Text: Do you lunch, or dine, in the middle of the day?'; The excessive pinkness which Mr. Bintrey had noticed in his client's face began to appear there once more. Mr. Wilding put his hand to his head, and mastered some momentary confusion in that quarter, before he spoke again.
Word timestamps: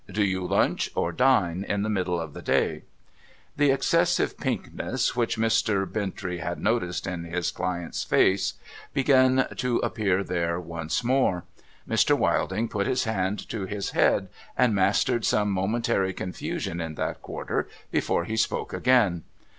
Do 0.11 0.23
you 0.23 0.47
lunch, 0.47 0.89
or 0.95 1.11
dine, 1.11 1.63
in 1.63 1.83
the 1.83 1.87
middle 1.89 2.19
of 2.19 2.33
the 2.33 2.41
day?'; 2.41 2.81
The 3.57 3.69
excessive 3.69 4.35
pinkness 4.35 5.15
which 5.15 5.37
Mr. 5.37 5.85
Bintrey 5.85 6.39
had 6.39 6.59
noticed 6.59 7.05
in 7.05 7.25
his 7.25 7.51
client's 7.51 8.03
face 8.03 8.55
began 8.95 9.47
to 9.57 9.77
appear 9.81 10.23
there 10.23 10.59
once 10.59 11.03
more. 11.03 11.43
Mr. 11.87 12.17
Wilding 12.17 12.67
put 12.67 12.87
his 12.87 13.03
hand 13.03 13.47
to 13.49 13.67
his 13.67 13.91
head, 13.91 14.29
and 14.57 14.73
mastered 14.73 15.23
some 15.23 15.51
momentary 15.51 16.13
confusion 16.13 16.81
in 16.81 16.95
that 16.95 17.21
quarter, 17.21 17.67
before 17.91 18.25
he 18.25 18.35
spoke 18.37 18.73
again. 18.73 19.21